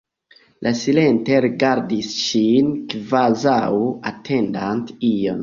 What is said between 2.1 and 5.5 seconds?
ŝin, kvazaŭ atendante ion.